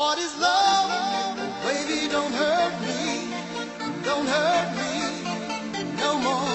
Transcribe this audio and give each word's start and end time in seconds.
What 0.00 0.16
is 0.16 0.32
love? 0.38 1.36
Baby, 1.64 2.06
don't 2.08 2.32
hurt 2.32 2.72
me. 2.80 3.32
Don't 4.04 4.28
hurt 4.28 4.70
me 4.76 5.24
no 5.96 6.16
more. 6.20 6.46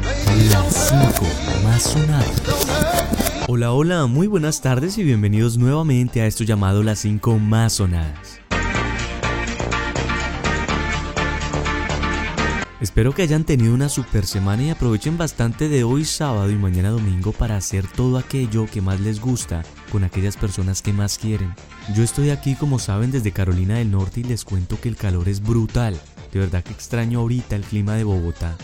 Baby, 0.00 0.48
don't 0.48 0.64
Las 0.64 0.90
hurt 0.90 1.16
5 1.16 1.26
más 1.64 1.82
sonadas. 1.82 2.42
Hola, 3.46 3.72
hola, 3.72 4.06
muy 4.06 4.26
buenas 4.26 4.62
tardes 4.62 4.96
y 4.96 5.02
bienvenidos 5.02 5.58
nuevamente 5.58 6.22
a 6.22 6.26
esto 6.26 6.44
llamado 6.44 6.82
Las 6.82 7.00
5 7.00 7.38
más 7.38 7.74
sonadas. 7.74 8.33
Espero 12.84 13.14
que 13.14 13.22
hayan 13.22 13.44
tenido 13.44 13.72
una 13.72 13.88
super 13.88 14.26
semana 14.26 14.62
y 14.64 14.68
aprovechen 14.68 15.16
bastante 15.16 15.70
de 15.70 15.84
hoy 15.84 16.04
sábado 16.04 16.50
y 16.50 16.54
mañana 16.54 16.90
domingo 16.90 17.32
para 17.32 17.56
hacer 17.56 17.86
todo 17.86 18.18
aquello 18.18 18.66
que 18.66 18.82
más 18.82 19.00
les 19.00 19.22
gusta 19.22 19.62
con 19.90 20.04
aquellas 20.04 20.36
personas 20.36 20.82
que 20.82 20.92
más 20.92 21.16
quieren. 21.16 21.54
Yo 21.94 22.02
estoy 22.02 22.28
aquí 22.28 22.56
como 22.56 22.78
saben 22.78 23.10
desde 23.10 23.32
Carolina 23.32 23.78
del 23.78 23.90
Norte 23.90 24.20
y 24.20 24.24
les 24.24 24.44
cuento 24.44 24.78
que 24.78 24.90
el 24.90 24.96
calor 24.96 25.30
es 25.30 25.40
brutal. 25.40 25.98
De 26.30 26.40
verdad 26.40 26.62
que 26.62 26.74
extraño 26.74 27.20
ahorita 27.20 27.56
el 27.56 27.62
clima 27.62 27.94
de 27.94 28.04
Bogotá. 28.04 28.54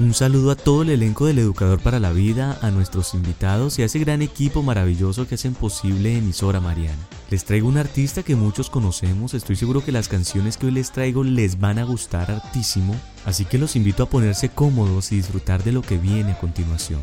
Un 0.00 0.12
saludo 0.12 0.50
a 0.50 0.56
todo 0.56 0.82
el 0.82 0.90
elenco 0.90 1.26
del 1.26 1.38
Educador 1.38 1.78
para 1.78 2.00
la 2.00 2.10
Vida, 2.10 2.58
a 2.62 2.72
nuestros 2.72 3.14
invitados 3.14 3.78
y 3.78 3.82
a 3.82 3.84
ese 3.84 4.00
gran 4.00 4.22
equipo 4.22 4.60
maravilloso 4.60 5.28
que 5.28 5.36
hacen 5.36 5.54
posible 5.54 6.18
emisora 6.18 6.60
Mariana. 6.60 6.98
Les 7.30 7.44
traigo 7.44 7.68
un 7.68 7.78
artista 7.78 8.24
que 8.24 8.34
muchos 8.34 8.70
conocemos, 8.70 9.34
estoy 9.34 9.54
seguro 9.54 9.84
que 9.84 9.92
las 9.92 10.08
canciones 10.08 10.56
que 10.56 10.66
hoy 10.66 10.72
les 10.72 10.90
traigo 10.90 11.22
les 11.22 11.60
van 11.60 11.78
a 11.78 11.84
gustar 11.84 12.28
hartísimo, 12.28 12.96
así 13.24 13.44
que 13.44 13.56
los 13.56 13.76
invito 13.76 14.02
a 14.02 14.10
ponerse 14.10 14.48
cómodos 14.48 15.12
y 15.12 15.16
disfrutar 15.16 15.62
de 15.62 15.70
lo 15.70 15.82
que 15.82 15.96
viene 15.96 16.32
a 16.32 16.40
continuación. 16.40 17.00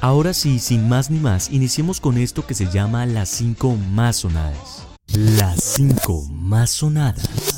Ahora 0.00 0.32
sí, 0.32 0.58
sin 0.58 0.88
más 0.88 1.10
ni 1.10 1.20
más, 1.20 1.50
iniciemos 1.50 2.00
con 2.00 2.16
esto 2.16 2.46
que 2.46 2.54
se 2.54 2.70
llama 2.72 3.04
las 3.04 3.28
5 3.28 3.76
más 3.92 4.16
sonadas. 4.16 4.86
Las 5.08 5.62
5 5.62 6.28
más 6.30 6.70
sonadas. 6.70 7.51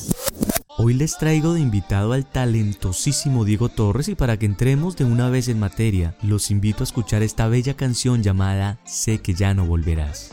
Hoy 0.76 0.94
les 0.94 1.16
traigo 1.18 1.54
de 1.54 1.60
invitado 1.60 2.14
al 2.14 2.26
talentosísimo 2.26 3.44
Diego 3.44 3.68
Torres 3.68 4.08
y 4.08 4.16
para 4.16 4.36
que 4.38 4.46
entremos 4.46 4.96
de 4.96 5.04
una 5.04 5.30
vez 5.30 5.46
en 5.46 5.60
materia, 5.60 6.16
los 6.20 6.50
invito 6.50 6.82
a 6.82 6.84
escuchar 6.84 7.22
esta 7.22 7.46
bella 7.46 7.74
canción 7.74 8.24
llamada 8.24 8.78
Sé 8.84 9.18
que 9.18 9.34
ya 9.34 9.54
no 9.54 9.66
volverás. 9.66 10.32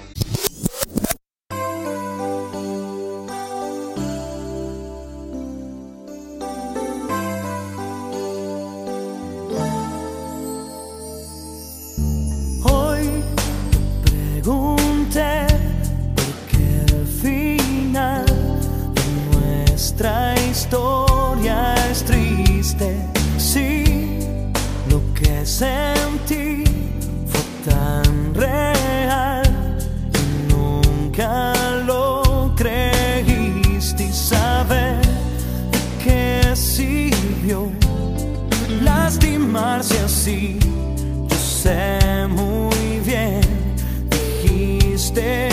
Sirvió 37.51 37.71
lastimarse 38.81 39.99
así. 39.99 40.59
Yo 41.29 41.35
sé 41.35 42.27
muy 42.29 42.99
bien, 43.05 43.41
dijiste 44.09 45.50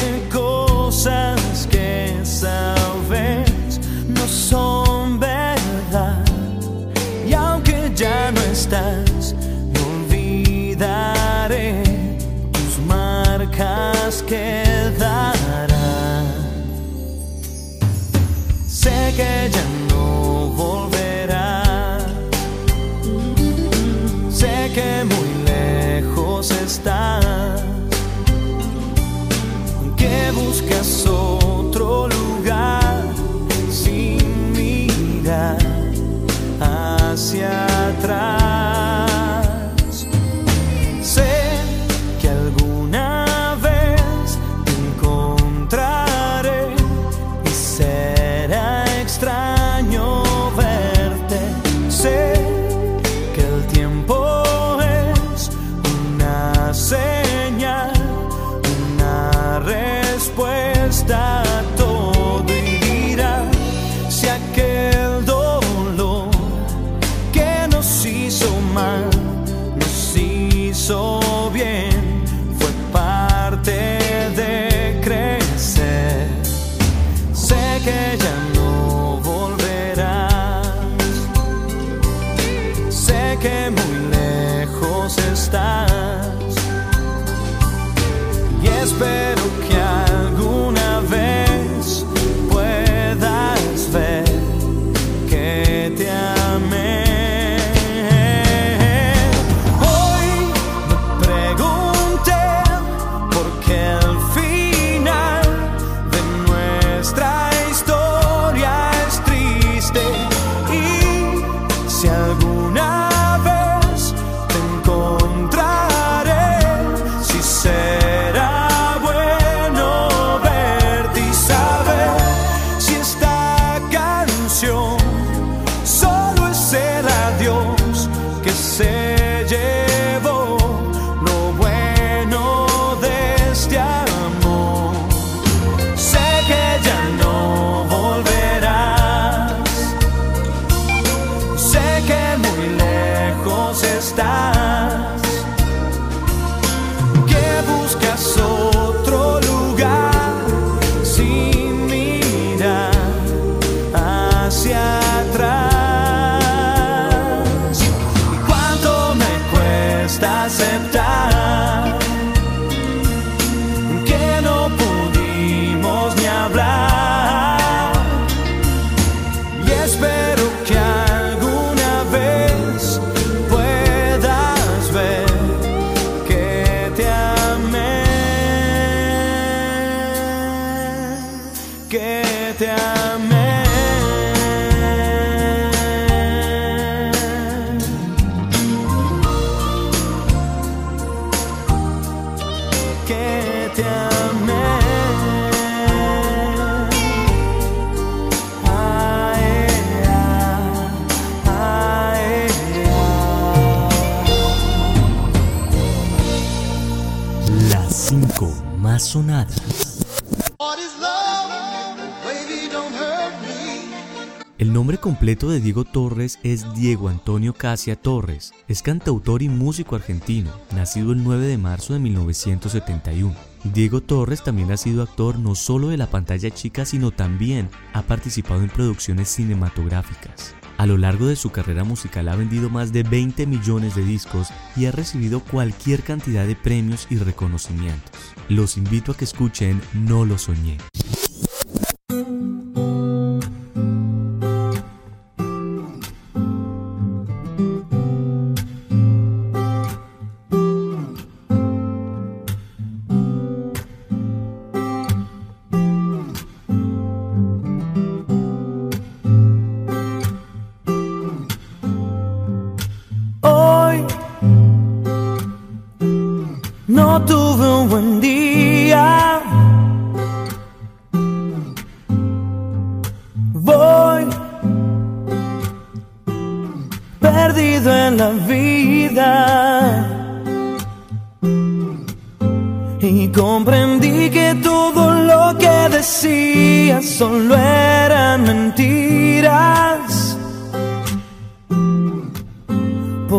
completo 215.29 215.51
de 215.51 215.61
Diego 215.61 215.85
Torres 215.85 216.39
es 216.43 216.75
Diego 216.75 217.11
Antonio 217.11 217.53
Casia 217.53 217.97
Torres. 217.97 218.55
Es 218.67 218.81
cantautor 218.81 219.43
y 219.43 219.51
músico 219.51 219.95
argentino, 219.95 220.51
nacido 220.75 221.13
el 221.13 221.23
9 221.23 221.47
de 221.47 221.59
marzo 221.59 221.93
de 221.93 221.99
1971. 221.99 223.35
Diego 223.63 224.01
Torres 224.01 224.43
también 224.43 224.73
ha 224.73 224.79
sido 224.79 225.03
actor 225.03 225.39
no 225.39 225.55
solo 225.55 225.89
de 225.89 225.99
la 225.99 226.07
pantalla 226.07 226.49
chica, 226.49 226.87
sino 226.87 227.11
también 227.11 227.69
ha 227.93 228.01
participado 228.01 228.63
en 228.63 228.71
producciones 228.71 229.29
cinematográficas. 229.29 230.55
A 230.79 230.87
lo 230.87 230.97
largo 230.97 231.27
de 231.27 231.37
su 231.37 231.51
carrera 231.51 231.85
musical 231.85 232.27
ha 232.31 232.35
vendido 232.35 232.71
más 232.71 232.95
de 232.95 233.03
20 233.03 233.47
millones 233.47 233.97
de 233.97 234.05
discos 234.07 234.49
y 234.77 234.87
ha 234.87 234.93
recibido 234.93 235.41
cualquier 235.41 236.05
cantidad 236.05 236.47
de 236.47 236.57
premios 236.57 237.07
y 237.11 237.17
reconocimientos. 237.19 238.15
Los 238.49 238.79
invito 238.79 239.13
a 239.13 239.17
que 239.19 239.27
escuchen 239.27 239.83
No 239.93 240.25
lo 240.25 240.39
soñé. 240.39 240.79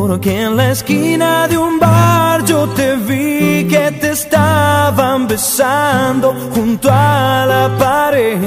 Porque 0.09 0.41
en 0.41 0.57
la 0.57 0.71
esquina 0.71 1.47
de 1.47 1.55
un 1.55 1.77
bar 1.77 2.43
yo 2.43 2.67
te 2.69 2.95
vi 2.95 3.67
que 3.67 3.91
te 4.01 4.09
estaban 4.09 5.27
besando 5.27 6.33
junto 6.51 6.89
a 6.91 7.45
la 7.47 7.77
pared. 7.77 8.39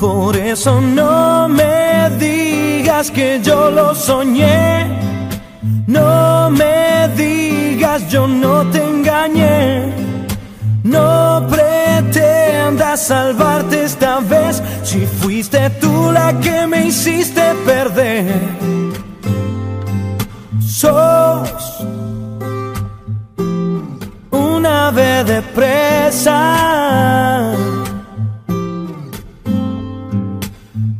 Por 0.00 0.36
eso 0.36 0.80
no 0.80 1.48
me 1.48 2.10
digas 2.18 3.12
que 3.12 3.38
yo 3.40 3.70
lo 3.70 3.94
soñé. 3.94 4.84
No 5.86 6.50
me 6.50 7.08
digas 7.16 8.10
yo 8.10 8.26
no 8.26 8.68
te 8.72 8.82
engañé. 8.82 9.94
No 10.82 11.46
pretendas 11.48 13.06
salvarte 13.06 13.84
esta 13.84 14.18
vez 14.18 14.60
si 14.82 15.06
fuiste 15.06 15.70
tú 15.80 16.10
la 16.10 16.36
que 16.40 16.66
me 16.66 16.88
hiciste 16.88 17.42
perder 17.64 18.79
sos 20.80 21.62
un 24.30 24.64
ave 24.64 25.24
de 25.24 25.42
presa 25.56 26.40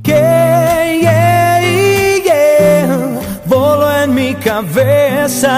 que 0.03 1.01
yeah, 1.03 1.63
voló 3.47 3.89
en 4.03 4.15
mi 4.15 4.35
cabeza. 4.35 5.57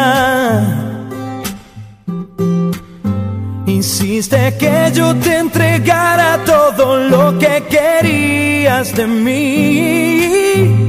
Hiciste 3.67 4.57
que 4.61 4.93
yo 4.95 5.17
te 5.17 5.39
entregara 5.39 6.45
todo 6.45 6.97
lo 7.13 7.37
que 7.41 7.65
querías 7.69 8.95
de 8.95 9.07
mí. 9.09 10.82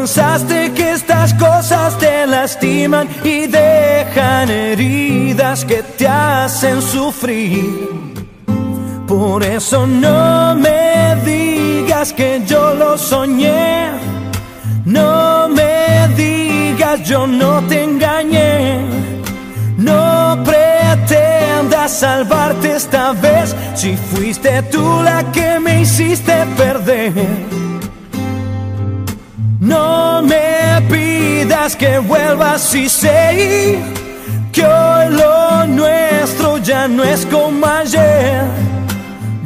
Pensaste 0.00 0.72
que 0.72 0.92
estas 0.92 1.34
cosas 1.34 1.98
te 1.98 2.26
lastiman 2.26 3.06
y 3.22 3.46
dejan 3.46 4.48
heridas 4.48 5.62
que 5.66 5.82
te 5.82 6.08
hacen 6.08 6.80
sufrir. 6.80 7.66
Por 9.06 9.42
eso 9.42 9.86
no 9.86 10.54
me 10.54 11.16
digas 11.26 12.14
que 12.14 12.42
yo 12.46 12.74
lo 12.76 12.96
soñé. 12.96 13.90
No 14.86 15.48
me 15.48 16.08
digas 16.16 17.02
yo 17.04 17.26
no 17.26 17.60
te 17.68 17.84
engañé. 17.84 18.80
No 19.76 20.42
pretendas 20.42 21.90
salvarte 21.92 22.76
esta 22.76 23.12
vez 23.12 23.54
si 23.74 23.94
fuiste 23.96 24.62
tú 24.62 25.02
la 25.02 25.30
que 25.30 25.60
me 25.60 25.82
hiciste 25.82 26.32
perder. 26.56 27.59
No 29.70 30.20
me 30.22 30.82
pidas 30.90 31.76
que 31.76 31.98
vuelvas 32.00 32.60
si 32.60 32.88
sé 32.88 33.78
que 34.52 34.64
hoy 34.64 35.06
lo 35.20 35.66
nuestro 35.66 36.58
ya 36.58 36.88
no 36.88 37.04
es 37.04 37.24
como 37.26 37.64
ayer. 37.66 38.42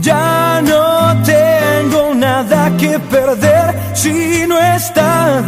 Ya 0.00 0.62
no 0.62 1.14
tengo 1.24 2.14
nada 2.14 2.70
que 2.78 2.98
perder 2.98 3.74
si 3.92 4.46
no 4.46 4.58
estás 4.58 5.44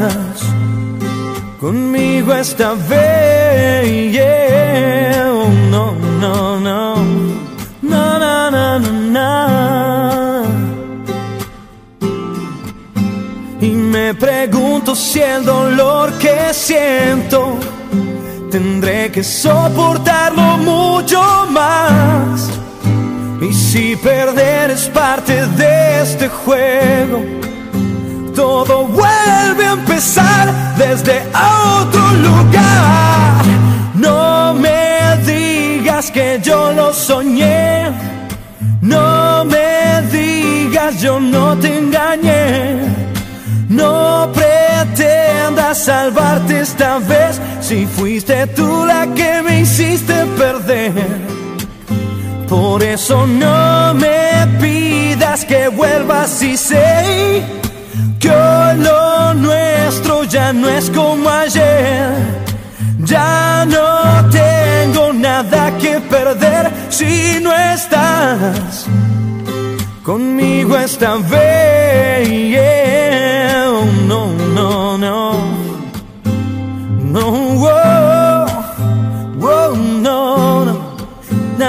conmigo 1.59 2.35
esta 2.35 2.75
vez. 2.75 4.13
Yeah. 4.13 5.25
No, 5.71 5.85
no, 6.23 6.61
no, 6.61 6.97
no, 7.83 8.19
no, 8.19 8.51
no, 8.51 8.79
no. 8.79 9.76
Pregunto 14.87 14.95
si 14.95 15.21
el 15.21 15.45
dolor 15.45 16.13
que 16.19 16.55
siento 16.55 17.59
tendré 18.51 19.11
que 19.11 19.25
soportarlo 19.25 20.59
mucho 20.59 21.21
más. 21.51 22.49
Y 23.41 23.53
si 23.53 23.97
perder 23.97 24.71
es 24.71 24.89
parte 24.89 25.47
de 25.47 26.03
este 26.03 26.29
juego, 26.29 27.21
todo 28.35 28.87
vuelve 28.87 29.67
a 29.67 29.73
empezar 29.73 30.77
desde 30.77 31.23
otro 31.81 32.13
lugar. 32.29 33.45
No 33.95 34.55
me 34.55 35.17
digas 35.25 36.11
que 36.13 36.41
yo 36.43 36.73
lo 36.73 36.93
soñé. 36.93 37.91
No 38.81 39.45
me 39.45 40.03
digas 40.13 41.01
yo 41.01 41.19
no 41.19 41.57
te 41.57 41.79
engañé. 41.79 43.07
No 43.69 44.31
salvarte 45.75 46.61
esta 46.61 46.99
vez 46.99 47.41
si 47.61 47.87
fuiste 47.87 48.47
tú 48.49 48.85
la 48.87 49.07
que 49.15 49.43
me 49.43 49.61
hiciste 49.61 50.15
perder. 50.39 50.93
Por 52.49 52.83
eso 52.83 53.27
no 53.27 53.95
me 53.95 54.47
pidas 54.61 55.45
que 55.45 55.69
vuelvas 55.69 56.31
si 56.31 56.57
sé 56.57 57.43
que 58.21 58.29
lo 58.29 59.35
nuestro 59.35 60.25
ya 60.25 60.53
no 60.53 60.69
es 60.69 60.91
como 60.91 61.29
ayer. 61.29 62.11
Ya 63.01 63.67
no 63.67 64.29
tengo 64.31 65.13
nada 65.13 65.77
que 65.79 66.01
perder 66.01 66.71
si 66.89 67.39
no 67.41 67.53
estás 67.53 68.87
conmigo 70.03 70.77
esta 70.77 71.17
vez. 71.17 72.29
Yeah. 72.29 73.67
Oh, 73.69 73.85
no, 74.07 74.33
no. 74.55 74.77
No, 74.99 75.56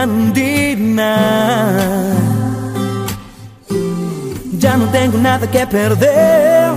Nandina. 0.08 1.14
Ya 4.58 4.78
no 4.78 4.86
tengo 4.90 5.18
nada 5.18 5.46
que 5.48 5.68
perder. 5.68 6.72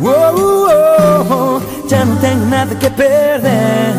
Wow, 0.00 0.34
wow, 0.66 1.62
ya 1.88 2.04
no 2.04 2.16
tengo 2.16 2.46
nada 2.46 2.76
que 2.78 2.90
perder. 2.90 3.94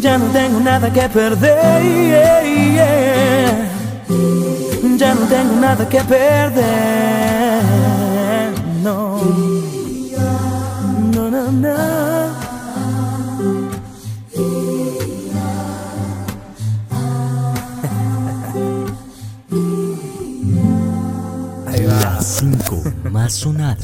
Ya 0.00 0.18
no 0.18 0.26
tengo 0.26 0.60
nada 0.60 0.92
que 0.92 1.08
perder. 1.08 1.82
yeah, 1.82 2.42
yeah. 2.76 3.68
Ya 4.98 5.14
no 5.14 5.26
tengo 5.26 5.54
nada 5.56 5.88
que 5.88 6.00
perder. 6.00 7.62
No. 8.82 9.18
No, 11.14 11.30
no, 11.30 11.50
no. 11.50 12.13
Más 23.14 23.32
me. 23.32 23.78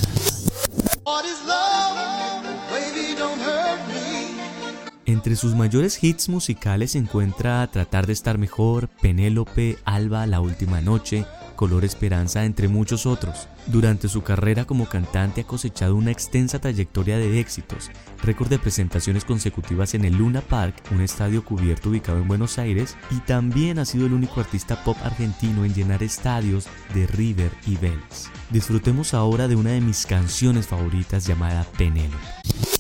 Entre 5.07 5.37
sus 5.37 5.55
mayores 5.55 6.03
hits 6.03 6.29
musicales 6.29 6.93
se 6.93 6.99
encuentra 6.99 7.65
Tratar 7.69 8.09
de 8.09 8.13
estar 8.13 8.39
mejor, 8.39 8.89
Penélope, 9.01 9.79
Alba, 9.85 10.27
La 10.27 10.41
última 10.41 10.81
noche, 10.81 11.27
Color 11.57 11.85
Esperanza, 11.85 12.45
entre 12.45 12.69
muchos 12.69 13.07
otros. 13.07 13.49
Durante 13.67 14.09
su 14.09 14.23
carrera 14.23 14.65
como 14.65 14.87
cantante 14.87 15.43
ha 15.43 15.47
cosechado 15.47 15.97
una 15.97 16.11
extensa 16.11 16.59
trayectoria 16.59 17.19
de 17.19 17.41
éxitos, 17.41 17.91
récord 18.23 18.49
de 18.49 18.59
presentaciones 18.59 19.25
consecutivas 19.25 19.95
en 19.95 20.05
el 20.05 20.17
Luna 20.17 20.41
Park, 20.41 20.75
un 20.91 21.01
estadio 21.01 21.45
cubierto 21.45 21.91
ubicado 21.91 22.19
en 22.19 22.29
Buenos 22.29 22.59
Aires, 22.59 22.97
y 23.11 23.21
también 23.21 23.79
ha 23.79 23.85
sido 23.85 24.07
el 24.07 24.13
único 24.13 24.41
artista 24.41 24.83
pop 24.85 24.97
argentino 25.05 25.65
en 25.65 25.75
llenar 25.75 26.03
estadios 26.03 26.67
de 26.95 27.07
River 27.07 27.53
y 27.67 27.77
Vélez. 27.77 28.31
Disfrutemos 28.51 29.15
ahora 29.15 29.47
de 29.49 29.57
una 29.57 29.71
de 29.71 29.81
mis 29.81 30.07
canciones 30.07 30.67
favoritas 30.67 31.27
llamada 31.27 31.65
Penélope. 31.77 32.80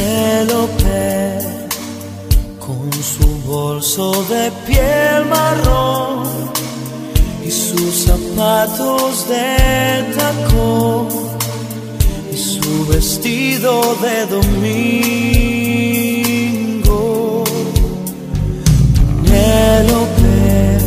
Penélope 0.00 1.38
con 2.58 2.90
su 2.90 3.26
bolso 3.46 4.24
de 4.30 4.50
piel 4.66 5.26
marrón 5.26 6.22
y 7.44 7.50
sus 7.50 8.06
zapatos 8.06 9.28
de 9.28 10.02
tacón 10.16 11.08
y 12.32 12.36
su 12.36 12.86
vestido 12.86 13.94
de 14.00 14.26
domingo. 14.36 15.44
Penélope 19.22 20.78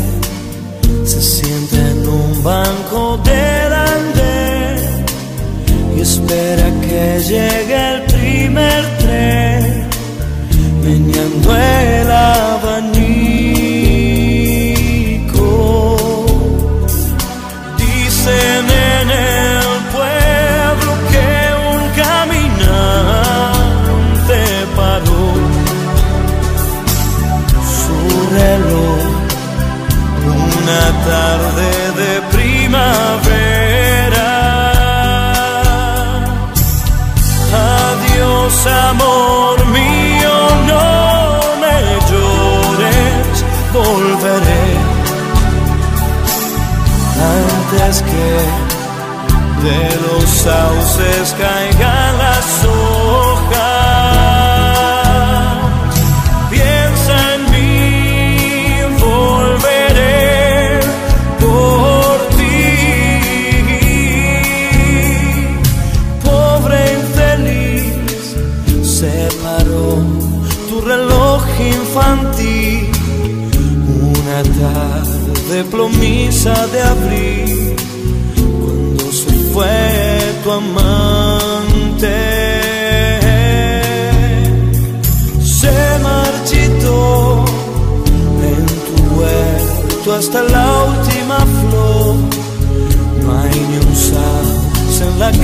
se 1.05 1.21
sienta 1.21 1.77
en 1.91 2.07
un 2.07 2.43
banco 2.43 3.17
del 3.23 3.73
andén 3.73 5.05
y 5.95 6.01
espera 6.01 6.67
que 6.81 7.19
llegue 7.29 7.77
el 7.93 8.01
primer 8.05 8.92
el 11.45 11.82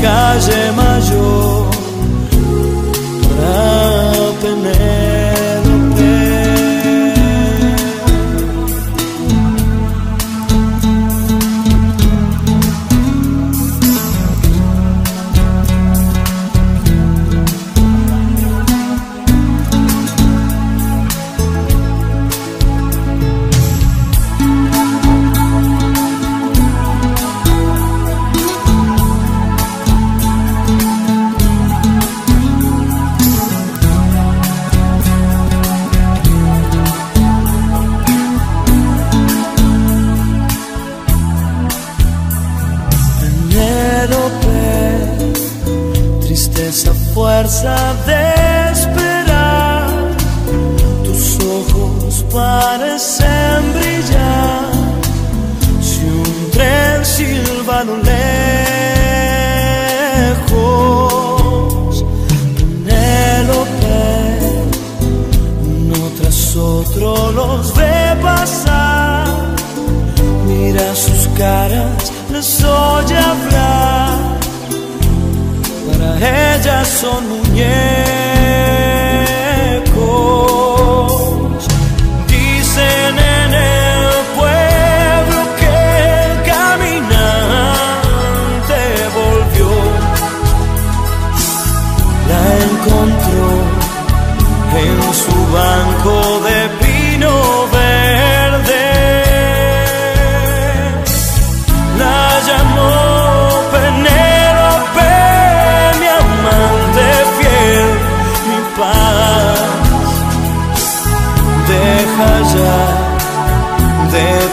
sauce 0.02 0.50
en 0.50 0.89
son 77.00 77.30
muñecos. 77.30 77.99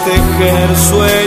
Tejer 0.06 0.76
sueños 0.76 1.25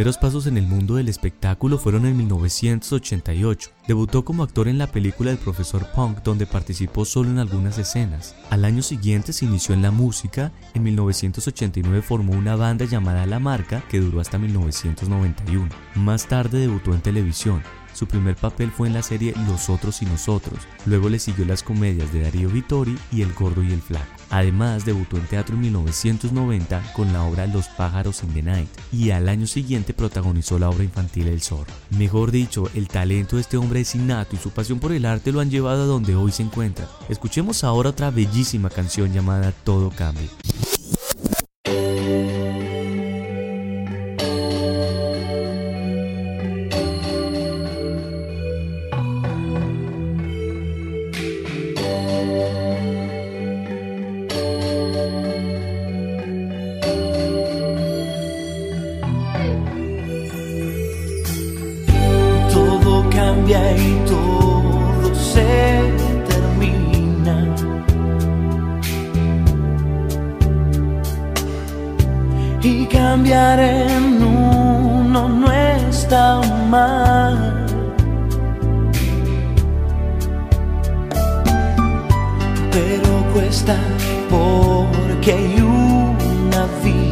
primeros 0.00 0.16
pasos 0.16 0.46
en 0.46 0.56
el 0.56 0.66
mundo 0.66 0.94
del 0.94 1.10
espectáculo 1.10 1.76
fueron 1.76 2.06
en 2.06 2.16
1988. 2.16 3.70
Debutó 3.86 4.24
como 4.24 4.42
actor 4.42 4.66
en 4.66 4.78
la 4.78 4.86
película 4.86 5.30
El 5.30 5.36
profesor 5.36 5.86
Punk, 5.94 6.22
donde 6.22 6.46
participó 6.46 7.04
solo 7.04 7.28
en 7.28 7.38
algunas 7.38 7.76
escenas. 7.76 8.34
Al 8.48 8.64
año 8.64 8.80
siguiente 8.80 9.34
se 9.34 9.44
inició 9.44 9.74
en 9.74 9.82
la 9.82 9.90
música. 9.90 10.52
En 10.72 10.84
1989 10.84 12.00
formó 12.00 12.32
una 12.32 12.56
banda 12.56 12.86
llamada 12.86 13.26
La 13.26 13.40
Marca, 13.40 13.84
que 13.90 14.00
duró 14.00 14.20
hasta 14.20 14.38
1991. 14.38 15.68
Más 15.96 16.26
tarde 16.26 16.60
debutó 16.60 16.94
en 16.94 17.02
televisión. 17.02 17.62
Su 18.00 18.06
primer 18.06 18.34
papel 18.34 18.70
fue 18.70 18.88
en 18.88 18.94
la 18.94 19.02
serie 19.02 19.34
Los 19.46 19.68
Otros 19.68 20.00
y 20.00 20.06
Nosotros. 20.06 20.58
Luego 20.86 21.10
le 21.10 21.18
siguió 21.18 21.44
las 21.44 21.62
comedias 21.62 22.10
de 22.14 22.22
Darío 22.22 22.48
Vittori 22.48 22.96
y 23.12 23.20
El 23.20 23.34
Gordo 23.34 23.62
y 23.62 23.74
el 23.74 23.82
Flaco. 23.82 24.06
Además, 24.30 24.86
debutó 24.86 25.18
en 25.18 25.26
teatro 25.26 25.54
en 25.54 25.60
1990 25.60 26.94
con 26.94 27.12
la 27.12 27.24
obra 27.24 27.46
Los 27.46 27.68
pájaros 27.68 28.22
in 28.22 28.32
the 28.32 28.42
night 28.42 28.70
y 28.90 29.10
al 29.10 29.28
año 29.28 29.46
siguiente 29.46 29.92
protagonizó 29.92 30.58
la 30.58 30.70
obra 30.70 30.84
infantil 30.84 31.28
El 31.28 31.42
Zorro. 31.42 31.74
Mejor 31.90 32.30
dicho, 32.30 32.70
el 32.74 32.88
talento 32.88 33.36
de 33.36 33.42
este 33.42 33.58
hombre 33.58 33.80
es 33.80 33.94
innato 33.94 34.34
y 34.34 34.38
su 34.38 34.48
pasión 34.48 34.78
por 34.78 34.92
el 34.92 35.04
arte 35.04 35.30
lo 35.30 35.40
han 35.40 35.50
llevado 35.50 35.82
a 35.82 35.86
donde 35.86 36.14
hoy 36.14 36.32
se 36.32 36.42
encuentra. 36.42 36.88
Escuchemos 37.10 37.64
ahora 37.64 37.90
otra 37.90 38.10
bellísima 38.10 38.70
canción 38.70 39.12
llamada 39.12 39.52
Todo 39.52 39.90
cambia. 39.90 40.30
Y 72.62 72.86
cambiar 72.86 73.58
en 73.58 74.22
uno 74.22 75.28
no 75.28 75.52
está 75.52 76.40
mal. 76.68 77.66
Pero 82.72 83.08
cuesta 83.32 83.76
porque 84.28 85.32
hay 85.32 85.60
una 85.60 86.66
vida. 86.84 87.10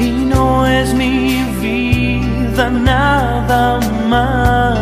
y 0.00 0.10
no 0.10 0.66
es 0.66 0.94
mi 0.94 1.42
vida 1.60 2.70
nada 2.70 3.80
más. 4.08 4.77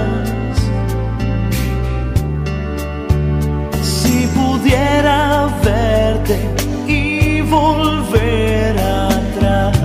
Y 6.89 7.41
volver 7.43 8.77
atrás, 8.79 9.79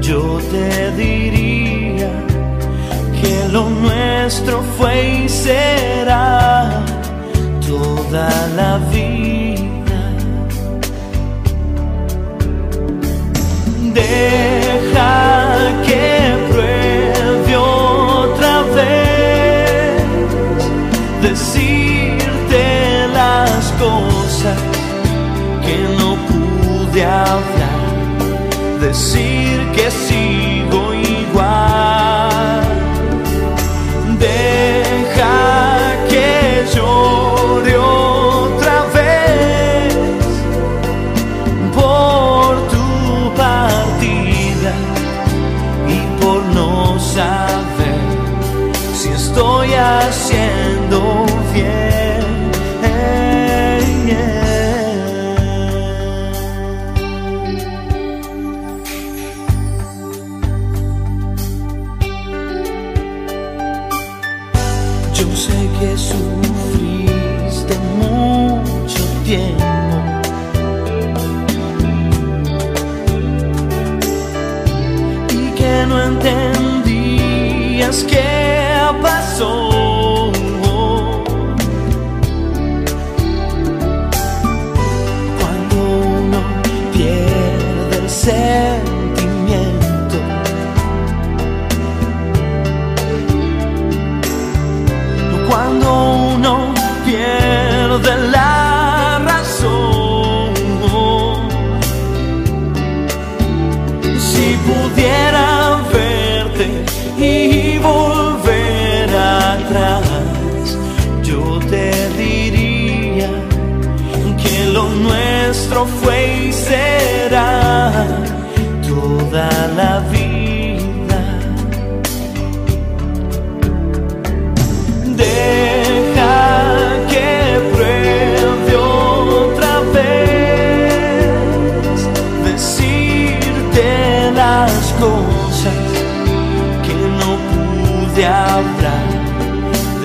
yo 0.00 0.38
te 0.50 0.92
diría 0.92 2.10
que 3.20 3.48
lo 3.50 3.68
nuestro 3.68 4.62
fue 4.78 5.24
y 5.24 5.28
será 5.28 6.84
toda 7.66 8.28
la 8.56 8.78
vida. 8.92 10.00
Deja 13.92 15.82
que 15.86 16.34
pruebe 16.50 17.56
otra 17.56 18.62
vez 18.76 20.02
decirte 21.22 21.63
decir 28.94 29.72
que 29.72 29.90
sigo 29.90 30.23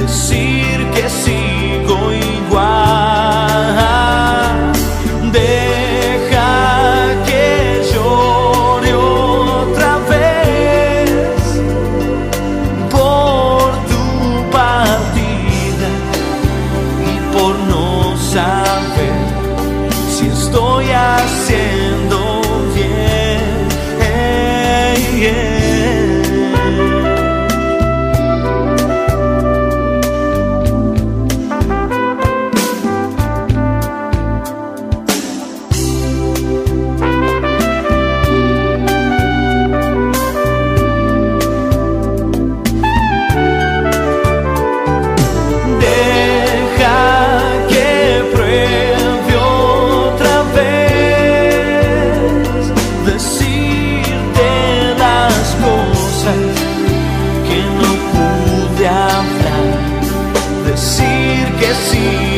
decir 0.10 0.69
decir 61.80 62.29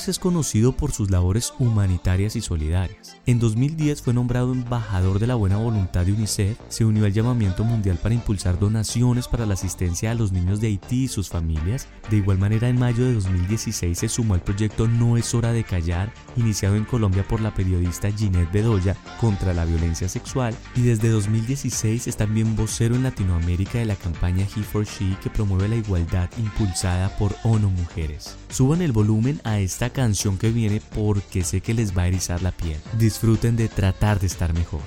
Torres 0.00 0.08
es 0.08 0.18
conocido 0.18 0.72
por 0.72 0.92
sus 0.92 1.10
labores 1.10 1.52
humanitarias 1.58 2.34
y 2.34 2.40
solidarias. 2.40 3.18
En 3.26 3.38
2010 3.38 4.00
fue 4.00 4.14
nombrado 4.14 4.52
embajador 4.52 5.18
de 5.18 5.26
la 5.26 5.34
buena 5.34 5.58
voluntad 5.58 6.06
de 6.06 6.12
UNICEF, 6.12 6.58
se 6.68 6.86
unió 6.86 7.04
al 7.04 7.12
llamamiento 7.12 7.64
mundial 7.64 7.98
para 8.02 8.14
impulsar 8.14 8.58
donaciones 8.58 9.28
para 9.28 9.44
la 9.44 9.54
asistencia 9.54 10.10
a 10.10 10.14
los 10.14 10.32
niños 10.32 10.60
de 10.60 10.68
Haití 10.68 11.04
y 11.04 11.08
sus 11.08 11.28
familias. 11.28 11.86
De 12.08 12.16
igual 12.16 12.38
manera, 12.38 12.68
en 12.68 12.78
mayo 12.78 13.04
de 13.04 13.14
2016 13.14 13.98
se 13.98 14.08
sumó 14.08 14.34
al 14.34 14.42
proyecto 14.42 14.88
No 14.88 15.18
es 15.18 15.34
hora 15.34 15.52
de 15.52 15.64
callar, 15.64 16.12
iniciado 16.36 16.76
en 16.76 16.84
Colombia 16.84 17.26
por 17.28 17.40
la 17.40 17.52
periodista 17.52 18.10
Ginette 18.10 18.52
Bedoya 18.52 18.96
contra 19.20 19.52
la 19.52 19.66
violencia 19.66 20.08
sexual, 20.08 20.54
y 20.76 20.82
desde 20.82 21.10
2016 21.10 22.06
es 22.06 22.16
también 22.16 22.56
vocero 22.56 22.94
en 22.94 23.02
Latinoamérica 23.02 23.78
de 23.78 23.86
la 23.86 23.96
campaña 23.96 24.46
He 24.56 24.62
for 24.62 24.86
She 24.86 25.16
que 25.22 25.30
promueve 25.30 25.68
la 25.68 25.76
igualdad 25.76 26.30
impulsada 26.38 27.14
por 27.18 27.34
ONU 27.44 27.68
Mujeres. 27.70 28.36
Suban 28.48 28.80
el 28.82 28.92
volumen 28.92 29.40
a 29.44 29.58
esta 29.58 29.89
canción 29.90 30.38
que 30.38 30.50
viene 30.50 30.80
porque 30.94 31.44
sé 31.44 31.60
que 31.60 31.74
les 31.74 31.96
va 31.96 32.02
a 32.02 32.08
erizar 32.08 32.42
la 32.42 32.52
piel. 32.52 32.80
Disfruten 32.98 33.56
de 33.56 33.68
tratar 33.68 34.18
de 34.18 34.26
estar 34.26 34.54
mejor. 34.54 34.80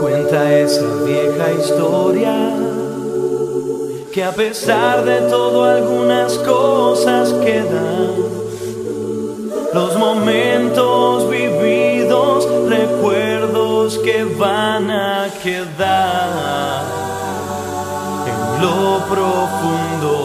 Cuenta 0.00 0.58
esa 0.58 1.04
vieja 1.04 1.52
historia 1.52 2.54
que 4.14 4.22
a 4.22 4.30
pesar 4.30 5.04
de 5.04 5.22
todo 5.22 5.64
algunas 5.64 6.34
cosas 6.38 7.32
quedan. 7.44 8.14
Los 9.74 9.96
momentos 9.98 11.28
vividos, 11.28 12.46
recuerdos 12.68 13.98
que 13.98 14.22
van 14.22 14.88
a 14.88 15.28
quedar 15.42 16.84
en 18.28 18.62
lo 18.62 19.04
profundo. 19.08 20.23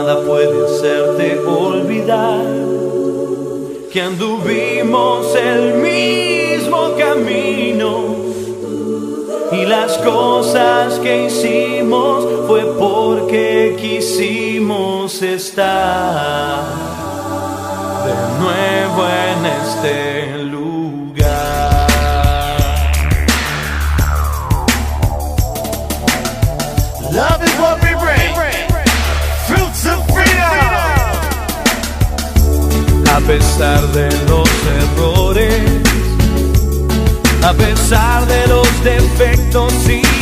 Nada 0.00 0.20
puede 0.24 0.64
hacerte 0.64 1.40
olvidar 1.40 2.46
que 3.92 4.00
anduvimos 4.00 5.34
el 5.34 5.74
mismo 5.74 6.92
camino 6.96 8.14
y 9.50 9.66
las 9.66 9.98
cosas 9.98 11.00
que 11.00 11.24
hicimos 11.24 12.24
fue 12.46 12.64
porque 12.78 13.76
quisimos 13.80 15.20
estar 15.20 16.62
de 18.06 18.14
nuevo 18.38 19.04
en 19.26 19.46
este 19.46 20.27
pesar 33.58 33.92
de 33.92 34.08
los 34.28 34.48
errores, 34.84 35.64
a 37.42 37.52
pesar 37.54 38.24
de 38.28 38.46
los 38.46 38.84
defectos 38.84 39.72
y 39.88 40.17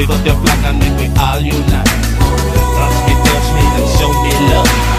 Wave 0.00 0.10
up 0.12 0.24
your 0.24 0.34
flag 0.36 0.64
and 0.64 0.78
make 0.78 0.96
we 0.96 1.20
all 1.20 1.38
unite. 1.38 1.84
Touch 1.84 2.96
me, 3.04 3.14
touch 3.20 3.48
me, 3.52 3.64
and 3.76 3.98
show 3.98 4.08
me 4.22 4.32
love. 4.50 4.89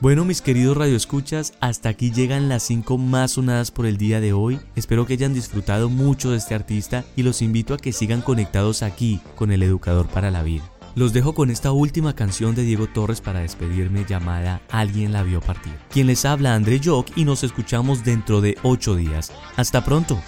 Bueno, 0.00 0.24
mis 0.24 0.40
queridos 0.40 0.78
radioescuchas, 0.78 1.52
hasta 1.60 1.90
aquí 1.90 2.10
llegan 2.10 2.48
las 2.48 2.62
5 2.62 2.96
más 2.96 3.32
sonadas 3.32 3.70
por 3.70 3.84
el 3.84 3.98
día 3.98 4.18
de 4.18 4.32
hoy. 4.32 4.58
Espero 4.74 5.04
que 5.04 5.12
hayan 5.12 5.34
disfrutado 5.34 5.90
mucho 5.90 6.30
de 6.30 6.38
este 6.38 6.54
artista 6.54 7.04
y 7.16 7.22
los 7.22 7.42
invito 7.42 7.74
a 7.74 7.76
que 7.76 7.92
sigan 7.92 8.22
conectados 8.22 8.82
aquí 8.82 9.20
con 9.36 9.52
el 9.52 9.62
Educador 9.62 10.08
para 10.08 10.30
la 10.30 10.42
Vida. 10.42 10.64
Los 10.94 11.12
dejo 11.12 11.34
con 11.34 11.50
esta 11.50 11.70
última 11.72 12.14
canción 12.14 12.54
de 12.54 12.62
Diego 12.62 12.86
Torres 12.86 13.20
para 13.20 13.40
despedirme 13.40 14.06
llamada 14.08 14.62
Alguien 14.70 15.12
la 15.12 15.22
vio 15.22 15.42
partir. 15.42 15.74
Quien 15.90 16.06
les 16.06 16.24
habla 16.24 16.54
André 16.54 16.80
Jock 16.82 17.08
y 17.14 17.26
nos 17.26 17.44
escuchamos 17.44 18.02
dentro 18.02 18.40
de 18.40 18.56
8 18.62 18.96
días. 18.96 19.30
Hasta 19.56 19.84
pronto. 19.84 20.18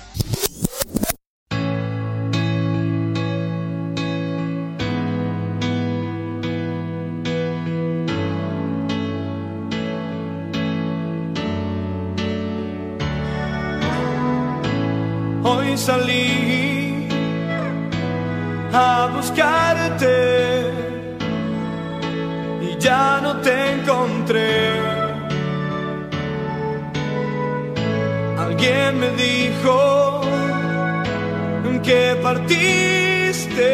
Que 31.93 32.17
partiste 32.23 33.73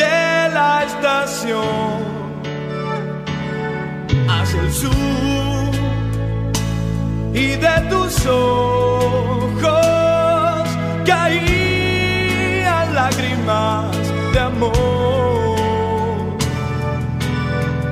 de 0.00 0.22
la 0.56 0.70
estación 0.90 1.98
hacia 4.28 4.60
el 4.60 4.72
sur 4.72 5.72
y 7.32 7.46
de 7.64 7.74
tus 7.90 8.14
ojos 8.26 9.52
caían 11.06 12.86
lágrimas 13.00 13.96
de 14.32 14.40
amor. 14.40 14.74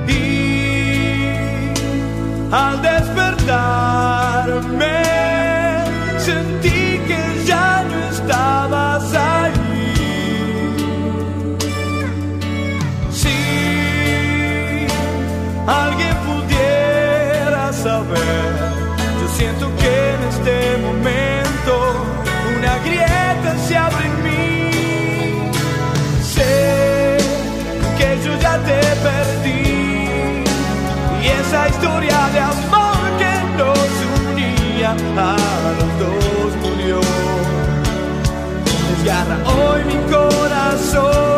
Y 0.07 0.19
al 2.51 2.81
despertarme 2.81 5.02
desgarra 39.03 39.37
hoy 39.45 39.83
mi 39.85 39.97
corazón, 40.11 41.32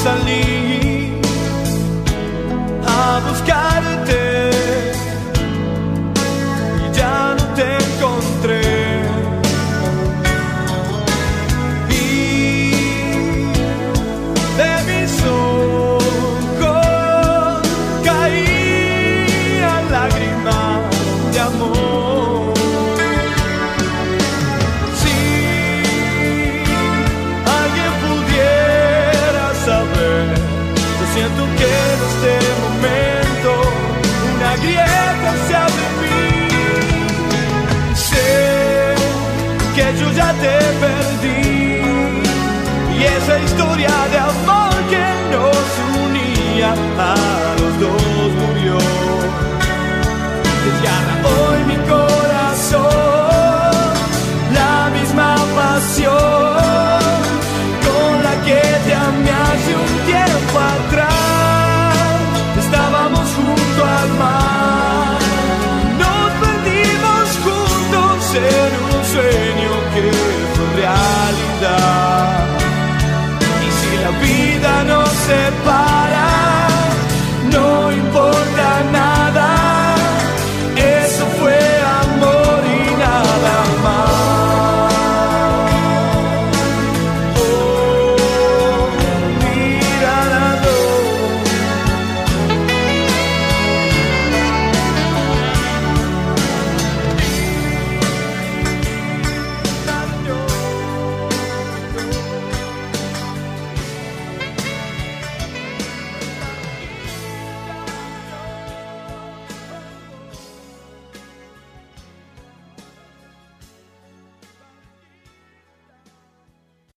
Hoy 0.00 0.04
salí 0.04 0.59
esa 43.22 43.38
historia 43.38 43.90
de 44.10 44.18
amor 44.18 44.29